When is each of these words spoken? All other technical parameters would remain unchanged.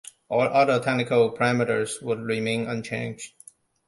All 0.29 0.41
other 0.41 0.79
technical 0.79 1.31
parameters 1.31 2.01
would 2.01 2.21
remain 2.21 2.65
unchanged. 2.65 3.33